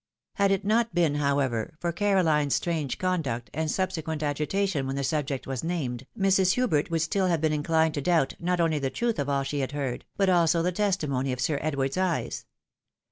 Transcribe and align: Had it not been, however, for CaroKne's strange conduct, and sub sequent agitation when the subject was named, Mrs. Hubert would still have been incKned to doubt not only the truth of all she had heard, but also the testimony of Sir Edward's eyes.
Had 0.33 0.49
it 0.49 0.65
not 0.65 0.95
been, 0.95 1.13
however, 1.13 1.75
for 1.79 1.93
CaroKne's 1.93 2.55
strange 2.55 2.97
conduct, 2.97 3.51
and 3.53 3.69
sub 3.69 3.91
sequent 3.91 4.23
agitation 4.23 4.87
when 4.87 4.95
the 4.95 5.03
subject 5.03 5.45
was 5.45 5.63
named, 5.63 6.07
Mrs. 6.17 6.53
Hubert 6.53 6.89
would 6.89 7.03
still 7.03 7.27
have 7.27 7.39
been 7.39 7.53
incKned 7.61 7.93
to 7.93 8.01
doubt 8.01 8.33
not 8.39 8.59
only 8.59 8.79
the 8.79 8.89
truth 8.89 9.19
of 9.19 9.29
all 9.29 9.43
she 9.43 9.59
had 9.59 9.73
heard, 9.73 10.05
but 10.17 10.27
also 10.27 10.63
the 10.63 10.71
testimony 10.71 11.31
of 11.31 11.39
Sir 11.39 11.59
Edward's 11.61 11.97
eyes. 11.97 12.47